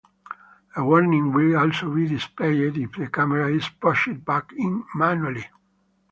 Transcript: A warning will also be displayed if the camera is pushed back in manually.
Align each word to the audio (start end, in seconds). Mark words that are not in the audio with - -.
A 0.75 0.83
warning 0.83 1.31
will 1.31 1.55
also 1.59 1.93
be 1.93 2.07
displayed 2.07 2.75
if 2.75 2.93
the 2.93 3.05
camera 3.07 3.51
is 3.51 3.69
pushed 3.79 4.25
back 4.25 4.51
in 4.57 4.83
manually. 4.95 5.45